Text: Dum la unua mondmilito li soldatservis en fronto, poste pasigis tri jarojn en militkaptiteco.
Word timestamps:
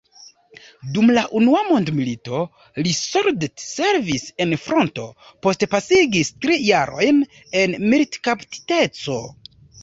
Dum 0.93 1.09
la 1.15 1.23
unua 1.39 1.59
mondmilito 1.65 2.39
li 2.87 2.93
soldatservis 2.99 4.25
en 4.47 4.55
fronto, 4.63 5.05
poste 5.49 5.69
pasigis 5.75 6.33
tri 6.47 6.59
jarojn 6.71 7.21
en 7.61 7.77
militkaptiteco. 7.93 9.21